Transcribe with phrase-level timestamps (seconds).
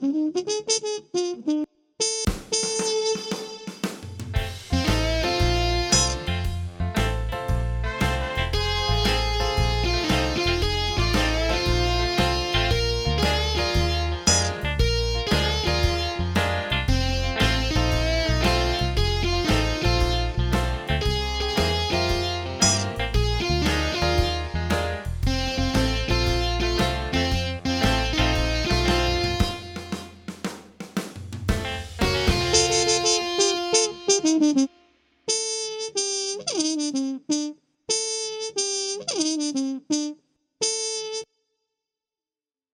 [0.00, 1.02] Mm-hmm.